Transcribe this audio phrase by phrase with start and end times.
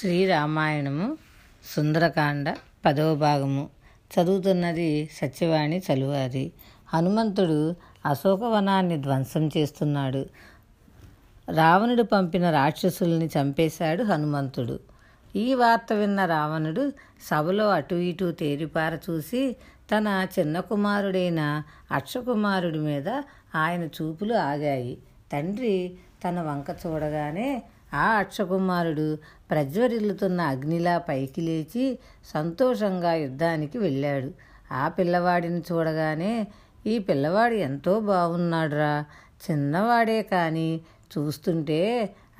[0.00, 1.16] శ్రీరామాయణము
[1.76, 3.70] సుందరకాండ పదవ భాగము.
[4.14, 6.52] చదువుతున్నది సత్యవాణి చలువారి
[6.94, 7.76] హనుమంతుడు
[8.06, 10.26] అశోకవనాన్ని ధ్వంసం చేస్తున్నాడు.
[11.54, 14.80] రావణుడు పంపిన రాక్షసుల్ని చంపేశాడు హనుమంతుడు.
[15.36, 16.92] ఈ వార్త విన్న రావణుడు
[17.30, 19.56] సభలో అటు ఇటు తేరిపార చూసి
[19.92, 23.08] తన చిన్న కుమారుడైన అక్షకుమారుడి మీద
[23.54, 24.98] ఆయన చూపులు ఆగాయి.
[25.32, 25.94] తండ్రి
[26.28, 27.62] తన వంక చూడగానే
[27.94, 29.18] ఆ అక్షకుమారుడు
[29.50, 31.98] ప్రజ్వరిల్లుతున్న అగ్నిలా పైకి లేచి
[32.34, 34.30] సంతోషంగా యుద్ధానికి వెళ్ళాడు.
[34.72, 36.46] ఆ పిల్లవాడిని చూడగానే
[36.86, 39.04] ఈ పిల్లవాడు ఎంతో బాగున్నాడురా
[39.44, 40.68] చిన్నవాడే కానీ
[41.12, 41.80] చూస్తుంటే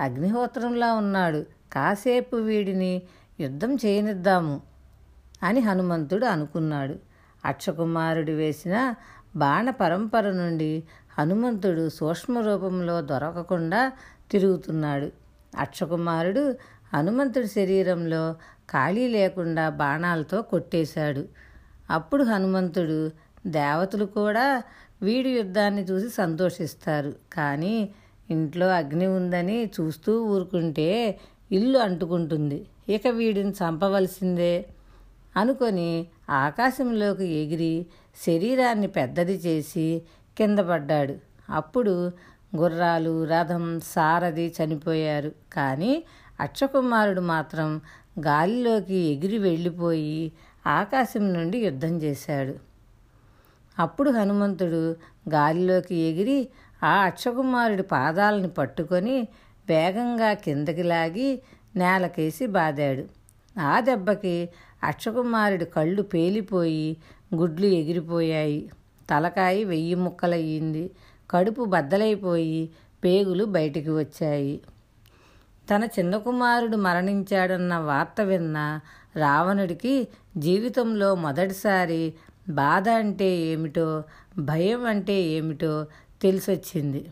[0.00, 1.40] అగ్నిహోత్రంలా ఉన్నాడు.
[1.72, 3.02] కాసేపు వీడిని
[3.40, 4.60] యుద్ధం చేయనిద్దాము
[5.42, 6.96] అని హనుమంతుడు అనుకున్నాడు.
[7.44, 8.94] అక్షకుమారుడు వేసిన
[9.36, 10.82] బాణ పరంపర నుండి
[11.18, 13.92] హనుమంతుడు సూక్ష్మ రూపంలో దొరకకుండా
[14.30, 15.23] తిరుగుతున్నాడు.
[15.56, 16.56] అక్షకుమారుడు
[16.94, 18.34] హనుమంతుడి శరీరంలో
[18.70, 21.28] ఖాళీ లేకుండా బాణాలతో కొట్టేశాడు.
[21.90, 23.10] అప్పుడు హనుమంతుడు
[23.46, 24.62] దేవతలు కూడా
[25.02, 27.14] వీడి యుద్ధాన్ని చూసి సంతోషిస్తారు.
[27.32, 27.88] కానీ
[28.30, 31.18] ఇంట్లో అగ్ని ఉందని చూస్తూ ఊరుకుంటే
[31.52, 32.66] ఇల్లు అంటుకుంటుంది.
[32.88, 34.66] ఇక వీడిని చంపవలసిందే
[35.36, 37.86] అనుకొని ఆకాశంలోకి ఎగిరి
[38.26, 40.02] శరీరాన్ని పెద్దది చేసి
[40.38, 41.14] కింద పడ్డాడు.
[41.50, 42.12] అప్పుడు
[42.56, 45.32] గుర్రాలు రథం సారథి చనిపోయారు.
[45.52, 46.04] కానీ
[46.40, 47.80] అక్షకుమారుడు మాత్రం
[48.20, 50.32] గాలిలోకి ఎగిరి వెళ్ళిపోయి
[50.66, 52.54] ఆకాశం నుండి యుద్ధం చేశాడు.
[53.78, 54.96] అప్పుడు హనుమంతుడు
[55.28, 56.48] గాలిలోకి ఎగిరి
[56.82, 59.28] ఆ అక్షకుమారుడి పాదాలను పట్టుకొని
[59.68, 61.42] వేగంగా కిందకి లాగి
[61.76, 63.04] నేలకేసి బాదాడు.
[63.60, 64.48] ఆ దెబ్బకి
[64.84, 66.96] అక్షకుమారుడి కళ్ళు పేలిపోయి
[67.34, 68.70] గుడ్లు ఎగిరిపోయాయి.
[69.10, 70.90] తలకాయి వెయ్యి ముక్కలయ్యింది.
[71.30, 72.70] కడుపు బద్దలైపోయి
[73.04, 74.60] పేగులు బయటికి వచ్చాయి.
[75.70, 78.80] తన చిన్న కుమారుడు మరణించాడన్న వార్త విన్న
[79.16, 82.14] రావణుడికి జీవితంలో మొదటిసారి
[82.48, 84.02] బాధ అంటే ఏమిటో
[84.38, 85.86] భయం అంటే ఏమిటో
[86.22, 87.10] తెలిసొచ్చింది.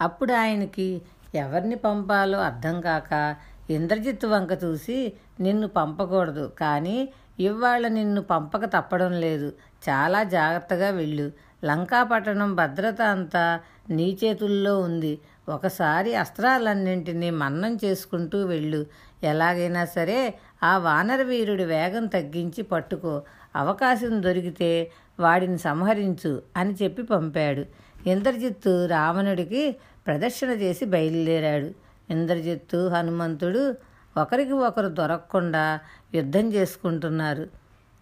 [0.00, 1.02] అప్పుడు ఆయనకి
[1.34, 3.36] ఎవరిని పంపాలో అర్థం కాక
[3.70, 6.52] ఇంద్రజిత్ వంక చూసి నిన్ను పంపకూడదు.
[6.60, 7.08] కానీ
[7.40, 9.52] ఇవాళ నిన్ను పంపక తప్పడం లేదు.
[9.88, 11.32] చాలా జాగ్రత్తగా వెళ్ళు.
[11.64, 13.60] లంకాపట్టణం భద్రత అంతా
[13.90, 15.18] నీ చేతుల్లో ఉంది.
[15.48, 18.86] ఒకసారి అస్త్రాలన్నింటినీ మన్నం చేసుకుంటూ వెళ్ళు.
[19.22, 23.22] ఎలాగైనా సరే ఆ వానర వీరుడి వేగం తగ్గించి పట్టుకో.
[23.56, 24.90] అవకాశం దొరికితే
[25.20, 27.64] వాడిని సంహరించు అని చెప్పి పంపాడు.
[28.08, 31.70] ఇంద్రజిత్తు రావణుడికి ప్రదర్శన చేసి బయలుదేరాడు.
[32.12, 33.74] ఇంద్రజిత్తు హనుమంతుడు
[34.18, 35.78] ఒకరికి ఒకరు దొరకకుండా
[36.14, 37.46] యుద్ధం చేసుకుంటున్నారు.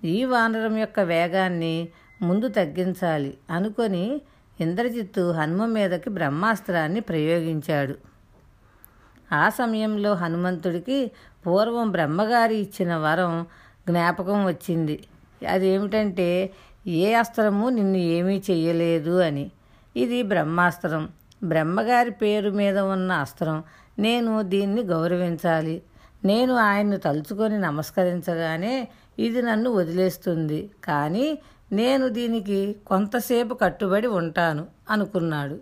[0.05, 1.89] ఈ వానరం యొక్క వేగాన్ని
[2.23, 4.21] ముందు తగ్గించాలి అనుకొని
[4.61, 7.95] ఇంద్రజిత్తు హనుమ మీదకి బ్రహ్మాస్త్రాన్ని ప్రయోగించాడు.
[9.33, 11.11] ఆ సమయంలో హనుమంతుడికి
[11.47, 13.47] పూర్వం బ్రహ్మగారి ఇచ్చిన వరం
[13.89, 14.97] జ్ఞాపకం వచ్చింది.
[15.51, 16.51] అదేమిటంటే
[16.87, 19.51] ఏ అస్త్రము నిన్ను ఏమీ చేయలేదు అని.
[19.97, 21.09] ఇది బ్రహ్మాస్త్రం.
[21.45, 23.63] బ్రహ్మగారి పేరు మీద ఉన్న అస్త్రం.
[23.99, 25.83] నేను దీన్ని గౌరవించాలి.
[26.25, 28.89] నేను ఆయన్ను తలుచుకొని నమస్కరించగానే
[29.19, 30.71] ఇది నన్ను వదిలేస్తుంది.
[30.85, 31.39] కానీ
[31.73, 35.61] నేను దీనికి కొంతసేపు కట్టుబడి ఉంటాను అనుకున్నాడు.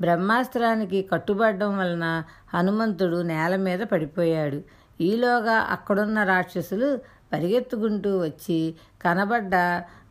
[0.00, 2.22] బ్రహ్మాస్త్రానికి కట్టుబడడం వలన
[2.54, 4.64] హనుమంతుడు నేల మీద పడిపోయాడు.
[5.00, 7.00] ఈలోగా అక్కడున్న రాక్షసులు
[7.32, 9.54] పరిగెత్తుకుంటూ వచ్చి కనబడ్డ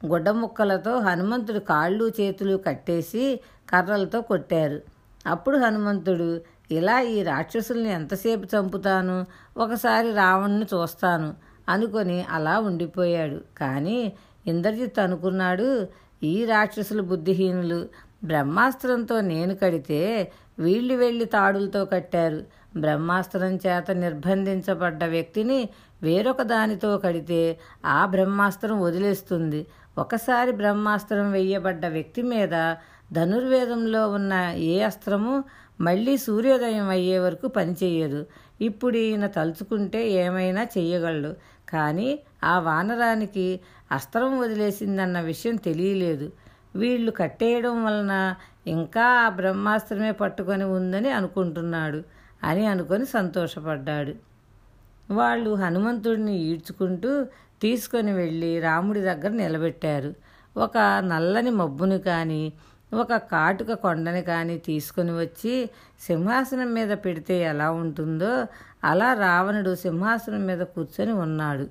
[0.05, 3.39] గుడ్డ ముక్కలతో హనుమంతుడు కాళ్ళు చేతులు కట్టేసి
[3.69, 4.81] కర్రలతో కొట్టారు.
[5.27, 6.41] అప్పుడు హనుమంతుడు
[6.71, 9.25] ఇలా ఈ రాక్షసుల్ని ఎంతసేపు చంపుతాను?
[9.57, 11.35] ఒకసారి రావణ్ణి చూస్తాను
[11.69, 13.41] అనుకొని అలా ఉండిపోయాడు.
[13.57, 14.13] కానీ
[14.47, 15.87] ఇంద్రజిత్ అనుకున్నాడు
[16.23, 17.89] ఈ రాక్షసులు బుద్ధిహీనులు.
[18.23, 22.43] బ్రహ్మాస్త్రంతో నేను కడితే వీళ్ళు వెళ్ళి తాడులతో కట్టారు.
[22.77, 25.69] బ్రహ్మాస్త్రం చేత నిర్బంధించబడ్డ వ్యక్తిని
[26.03, 29.67] వేరొక దానితో కడితే ఆ బ్రహ్మాస్త్రం వదిలేస్తుంది.
[29.97, 32.75] ఒకసారి బ్రహ్మాస్త్రం వెయ్యబడ్డ వ్యక్తి మీద
[33.13, 35.43] ధనుర్వేదంలో ఉన్న ఏ అస్త్రము
[35.79, 38.25] మళ్ళీ సూర్యోదయం అయ్యే వరకు పనిచేయదు
[38.61, 41.35] ఇప్పుడు ఈయన తలుచుకుంటే ఏమైనా చెయ్యగలడు.
[41.69, 43.59] కానీ ఆ వానరానికి
[43.91, 46.31] అస్త్రం వదిలేసిందన్న విషయం తెలియలేదు.
[46.75, 48.35] వీళ్ళు కట్టేయడం వలన
[48.67, 52.03] ఇంకా ఆ బ్రహ్మాస్త్రమే పట్టుకొని ఉందని అనుకుంటున్నాడు
[52.43, 54.13] అని అనుకొని సంతోషపడ్డాడు.
[55.11, 57.25] వాళ్ళు హనుమంతుడిని ఈడ్చుకుంటూ
[57.61, 60.15] తీసుకొని వెళ్ళి రాముడి దగ్గర నిలబెట్టారు.
[60.57, 62.53] ఒక నల్లని మబ్బుని కానీ
[62.93, 65.69] ఒక కాటుక కొండని కానీ తీసుకొని వచ్చి
[66.01, 68.47] సింహాసనం మీద పెడితే ఎలా ఉంటుందో
[68.83, 71.69] అలా రావణుడు సింహాసనం మీద కూర్చొని ఉన్నాడు.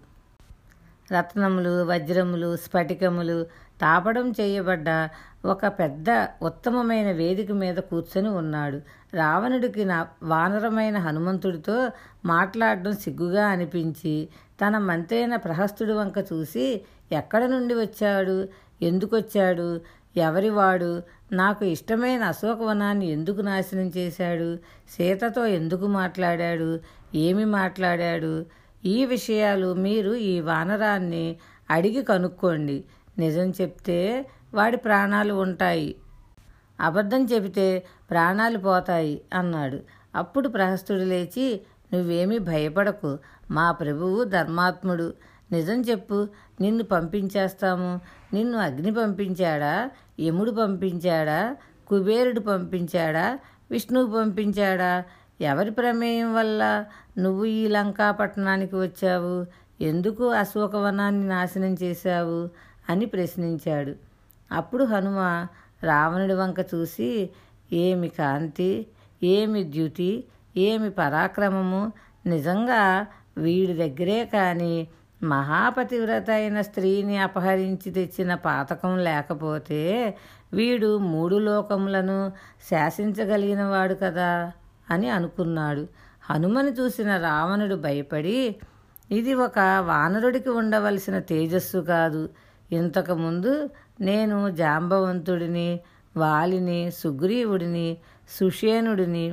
[1.13, 3.47] రత్నములు వజ్రములు స్ఫటికములు
[3.81, 5.09] తాపడం చేయబడ్డ
[5.45, 8.83] ఒక పెద్ద ఉత్తమమైన వేదిక మీద కూర్చొని ఉన్నాడు.
[9.15, 11.93] రావణుడికి నా వానరమైన హనుమంతుడితో
[12.25, 14.29] మాట్లాడడం సిగ్గుగా అనిపించి
[14.61, 16.81] తన మంతైన ప్రహస్తుడి వంక చూసి
[17.13, 18.49] ఎక్కడ నుండి వచ్చాడు?
[18.83, 19.81] ఎందుకు వచ్చాడు
[20.17, 21.03] ఎవరివాడు?
[21.33, 24.57] నాకు ఇష్టమైన అశోకవనాన్ని ఎందుకు నాశనం చేశాడు?
[24.91, 26.81] సీతతో ఎందుకు మాట్లాడాడు?
[27.15, 28.47] ఏమి మాట్లాడాడు?
[28.85, 31.37] ఈ విషయాలు మీరు ఈ వానరాన్ని
[31.71, 32.85] అడిగి కనుక్కోండి.
[33.19, 35.97] నిజం చెప్తే వాడి ప్రాణాలు ఉంటాయి.
[36.81, 39.81] అబద్ధం చెబితే ప్రాణాలు పోతాయి అన్నాడు.
[40.15, 41.61] అప్పుడు ప్రహస్తుడు లేచి
[41.93, 43.19] నువ్వేమీ భయపడకు.
[43.51, 45.15] మా ప్రభువు ధర్మాత్ముడు.
[45.53, 46.29] నిజం చెప్పు.
[46.61, 48.01] నిన్ను పంపించేస్తాము.
[48.35, 49.91] నిన్ను అగ్ని పంపించాడా?
[50.21, 51.57] యముడు పంపించాడా?
[51.89, 53.39] కుబేరుడు పంపించాడా?
[53.71, 55.05] విష్ణువు పంపించాడా?
[55.41, 56.85] ఎవరి ప్రమేయం వల్ల
[57.19, 59.47] నువ్వు ఈ లంకాపట్టణానికి వచ్చావు?
[59.83, 62.49] ఎందుకు అశోకవనాన్ని నాశనం చేశావు?
[62.91, 63.95] అని ప్రశ్నించాడు.
[64.53, 65.47] అప్పుడు హనుమ
[65.83, 67.31] రావణుడి వంక చూసి
[67.73, 68.87] ఏమి కాంతి
[69.23, 70.25] ఏమి ద్యుతి
[70.57, 71.93] ఏమి పరాక్రమము
[72.27, 73.07] నిజంగా
[73.39, 74.89] వీడి దగ్గరే కానీ
[75.25, 79.83] మహాపతివ్రత అయిన స్త్రీని అపహరించి తెచ్చిన పాతకం లేకపోతే
[80.53, 82.33] వీడు మూడు లోకములను
[82.71, 84.53] శాసించగలిగిన వాడు కదా
[84.91, 85.89] అని అనుకున్నాడు.
[86.31, 88.57] హనుమని చూసిన రావణుడు భయపడి
[89.11, 92.29] ఇది ఒక వానరుడికి ఉండవలసిన తేజస్సు కాదు.
[92.73, 93.71] ఇంతకుముందు
[94.01, 95.81] నేను జాంబవంతుడిని
[96.17, 97.89] వాలిని సుగ్రీవుడిని
[98.41, 99.27] సుషేనుడిని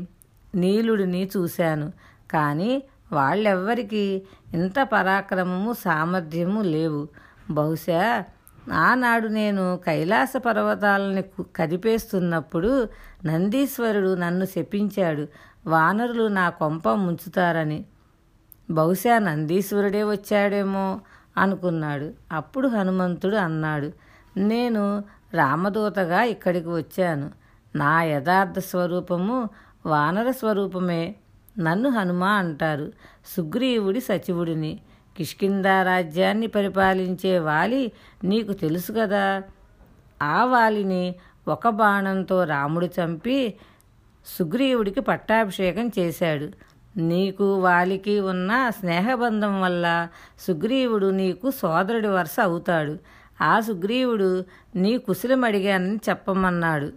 [0.55, 1.87] నీలుడిని చూశాను.
[2.31, 4.21] కానీ వాళ్ళెవ్వరికీ
[4.53, 7.07] ఇంత పరాక్రమము సామర్థ్యము లేవు.
[7.49, 8.23] బహుశా
[8.73, 11.23] ఆనాడు నేను కైలాస పర్వతాలని
[11.55, 12.87] కదిపేస్తున్నప్పుడు
[13.25, 15.27] నందీశ్వరుడు నన్ను శపించాడు.
[15.67, 17.85] వానరులు నా కొంప ముంచుతారని.
[18.69, 21.01] బహుశా నందీశ్వరుడే వచ్చాడేమో
[21.37, 22.11] అనుకున్నాడు.
[22.31, 23.91] అప్పుడు హనుమంతుడు అన్నాడు
[24.37, 25.03] నేను
[25.33, 27.31] రామదూతగా ఇక్కడికి వచ్చాను.
[27.75, 29.49] నా యథార్థ స్వరూపము
[29.85, 31.15] వానర స్వరూపమే.
[31.61, 32.91] నన్ను హనుమ అంటారు.
[33.25, 34.79] సుగ్రీవుడి సచివుడిని.
[35.17, 37.91] కిష్కిందా రాజ్యాన్ని పరిపాలించే వాలి
[38.23, 39.43] నీకు తెలుసు కదా.
[40.21, 41.15] ఆ వాలిని
[41.47, 43.53] ఒక బాణంతో రాముడు చంపి
[44.25, 46.49] సుగ్రీవుడికి పట్టాభిషేకం చేశాడు.
[46.99, 50.07] నీకు వాలికి ఉన్న స్నేహబంధం వల్ల
[50.39, 52.97] సుగ్రీవుడు నీకు సోదరుడి వరుస అవుతాడు.
[53.41, 56.91] ఆ సుగ్రీవుడు నీ కుశలం అడిగానని చెప్పమన్నాడు.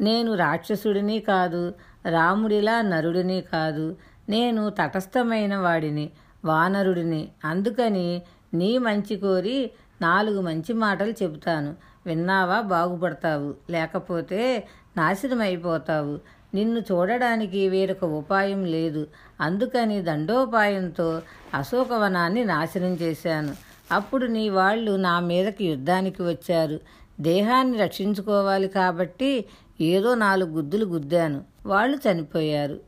[0.00, 1.74] నేను రాక్షసుడిని కాదు
[2.08, 3.96] రాముడిలా నరుడిని కాదు
[4.28, 6.10] నేను తటస్థమైన వాడిని
[6.44, 7.28] వానరుడిని.
[7.44, 8.22] అందుకని
[8.54, 9.70] నీ మంచి కోరి
[10.02, 11.74] నాలుగు మంచి మాటలు చెబుతాను.
[12.06, 12.60] విన్నావా?
[12.60, 13.54] బాగుపడతావు.
[13.70, 16.18] లేకపోతే నాశనమైపోతావు.
[16.54, 19.06] నిన్ను చూడడానికి వేరొక ఉపాయం లేదు.
[19.40, 21.22] అందుకని దండోపాయంతో
[21.54, 23.54] అశోకవనాన్ని నాశనం చేశాను.
[23.92, 26.80] అప్పుడు నీ వాళ్ళు నా మీదకి యుద్ధానికి వచ్చారు.
[27.20, 29.44] దేహాన్ని రక్షించుకోవాలి కాబట్టి
[29.82, 31.44] ఏదో నాలుగు గుద్దులు గుద్దాను.
[31.66, 32.80] వాళ్ళు చనిపోయారు.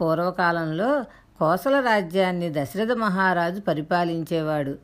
[0.00, 1.02] పూర్వకాలంలో
[1.38, 4.78] కోసల రాజ్యాన్ని దశరథ మహారాజు పరిపాలించేవాడు.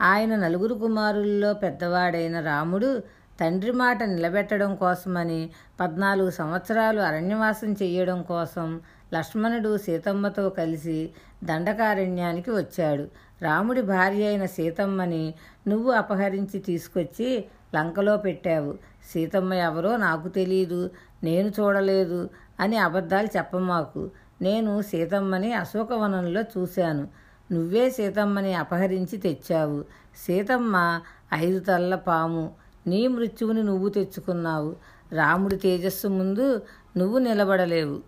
[0.00, 3.02] ఆయన నలుగురు కుమారుల్లో పెద్దవాడైన రాముడు
[3.40, 5.50] తండ్రి మాట నిలబెట్టడం కోసమని
[5.80, 8.80] పద్నాలుగు సంవత్సరాలు అరణ్యవాసం చేయడం కోసం
[9.14, 11.10] లక్ష్మణుడు సీతమ్మతో కలిసి
[11.44, 13.08] దండకారణ్యానికి వచ్చాడు.
[13.42, 15.34] రాముడి భార్య అయిన సీతమ్మని
[15.68, 17.44] నువ్వు అపహరించి తీసుకొచ్చి
[17.76, 18.74] లంకలో పెట్టావు.
[19.12, 20.90] సీతమ్మ ఎవరో నాకు తెలియదు
[21.24, 22.30] నేను చూడలేదు
[22.60, 24.10] అని అబద్ధాలు చెప్పమాకు.
[24.42, 27.08] నేను సీతమ్మని అశోకవనంలో చూశాను.
[27.52, 29.84] నువ్వే సీతమ్మని అపహరించి తెచ్చావు.
[30.16, 31.00] సీతమ్మ
[31.34, 32.50] ఐదు తల్ల పాము.
[32.86, 34.76] నీ మృత్యువుని నువ్వు తెచ్చుకున్నావు.
[35.12, 36.62] రాముడి తేజస్సు ముందు
[36.96, 38.00] నువ్వు నిలబడలేవు.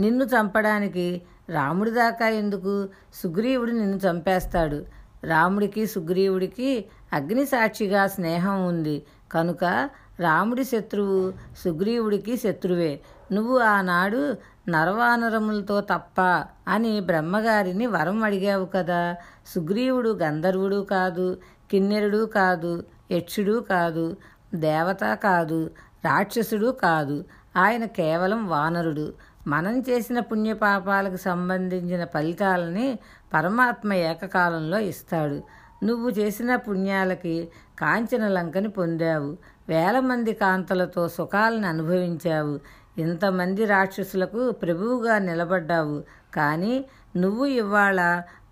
[0.00, 2.88] నిన్ను చంపడానికి రాముడి దాకా ఎందుకు?
[3.14, 4.84] సుగ్రీవుడు నిన్ను చంపేస్తాడు.
[5.24, 9.02] రాముడికి సుగ్రీవుడికి అగ్ని సాక్షిగా స్నేహం ఉంది.
[9.32, 13.00] కనుక రాముడి శత్రువు సుగ్రీవుడికి శత్రువే.
[13.32, 14.36] నువ్వు ఆనాడు
[14.68, 19.16] నరవానరములతో తప్ప అని బ్రహ్మగారిని వరం అడిగావు కదా.
[19.46, 21.38] సుగ్రీవుడు గంధర్వుడు కాదు
[21.70, 24.16] కిన్నెరుడు కాదు యక్షుడు కాదు
[24.54, 25.70] దేవత కాదు
[26.04, 27.24] రాక్షసుడు కాదు.
[27.56, 29.12] ఆయన కేవలం వానరుడు.
[29.50, 32.88] మనం చేసిన పుణ్యపాపాలకు సంబంధించిన ఫలితాలని
[33.34, 35.38] పరమాత్మ ఏకకాలంలో ఇస్తాడు.
[35.84, 37.36] నువ్వు చేసిన పుణ్యాలకి
[37.78, 39.30] కాంచన లంకని పొందావు.
[39.68, 42.54] వేల మంది కాంతలతో సుఖాలను అనుభవించావు.
[42.98, 46.02] ఇంతమంది రాక్షసులకు ప్రభువుగా నిలబడ్డావు.
[46.34, 46.74] కానీ
[47.16, 48.00] నువ్వు ఇవాళ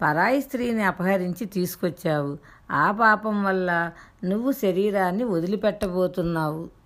[0.02, 2.32] పరాయి స్త్రీని అపహరించి తీసుకొచ్చావు.
[2.70, 3.90] ఆ పాపం వల్ల
[4.24, 6.77] నువ్వు శరీరాన్ని వదిలిపెట్టబోతున్నావు.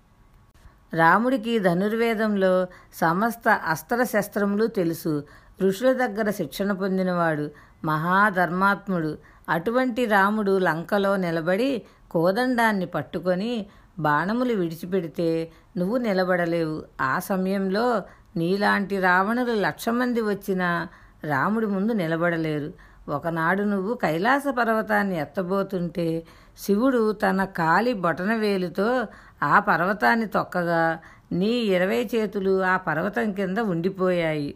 [0.95, 5.25] రాముడికి ధనుర్వేదంలో సమస్త అస్త్ర శస్త్రములు తెలుసు.
[5.63, 7.51] ఋషుల దగ్గర శిక్షణ పొందినవాడు
[7.85, 9.19] మహాధర్మాత్ముడు.
[9.49, 13.67] అటువంటి రాముడు లంకలో నిలబడి కోదండాన్ని పట్టుకొని
[13.99, 16.83] బాణములు విడిచిపెడితే నువ్వు నిలబడలేవు.
[17.01, 18.03] ఆ సమయంలో
[18.37, 20.89] నీలాంటి రావణులు లక్ష మంది వచ్చినా
[21.25, 22.73] రాముడి ముందు నిలబడలేరు.
[23.09, 26.23] ఒకనాడు నువ్వు కైలాస పర్వతాన్ని ఎత్తబోతుంటే
[26.59, 29.07] శివుడు తన కాలి బొటనవేలుతో
[29.43, 30.99] ఆ పర్వతాన్ని తొక్కగా
[31.33, 34.55] నీ ఇరవై చేతులు ఆ పర్వతం కింద ఉండిపోయాయి.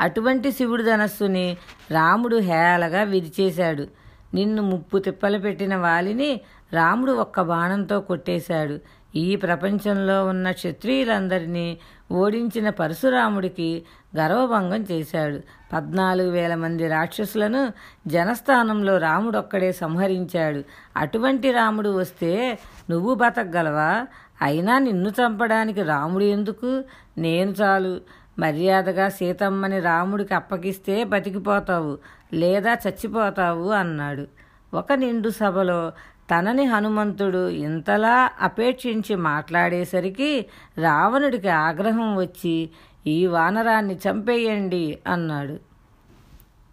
[0.00, 1.56] అటువంటి శివుడు ధనస్సుని
[1.90, 3.88] రాముడు హేళగా విరిచేశాడు.
[4.34, 6.40] నిన్ను ముప్పు తిప్పలు పెట్టిన వాలిని
[6.72, 8.80] రాముడు ఒక్క బాణంతో కొట్టేశాడు.
[9.16, 11.78] ఈ ప్రపంచంలో ఉన్న క్షత్రియులందరినీ
[12.12, 13.82] ఓడించిన పరశురాముడికి
[14.16, 15.40] గర్వభంగం చేశాడు.
[15.72, 17.72] పద్నాలుగు వేల మంది రాక్షసులను
[18.06, 20.64] జనస్థానంలో రాముడొక్కడే సంహరించాడు.
[20.96, 22.58] అటువంటి రాముడు వస్తే
[22.90, 24.06] నువ్వు బతకగలవా?
[24.42, 26.84] అయినా నిన్ను చంపడానికి రాముడు ఎందుకు?
[27.18, 28.00] నేను చాలు.
[28.38, 31.98] మర్యాదగా సీతమ్మని రాముడికి అప్పగిస్తే బతికిపోతావు
[32.34, 34.43] లేదా చచ్చిపోతావు అన్నాడు.
[34.74, 35.92] ఒక నిండు సభలో
[36.30, 40.46] తనని హనుమంతుడు ఇంతలా అపేక్షించి మాట్లాడేసరికి
[40.78, 42.70] రావణుడికి ఆగ్రహం వచ్చి
[43.06, 45.58] ఈ వానరాన్ని చంపేయండి అన్నాడు.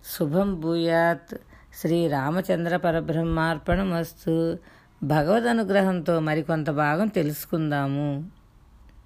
[0.05, 1.35] శుభం భూయాత్.
[1.77, 4.57] శ్రీ రామచంద్ర పరబ్రహ్మార్పణమస్తు.
[5.03, 8.25] భగవద్ అనుగ్రహంతో మరికొంత భాగం తెలుసుకుందాము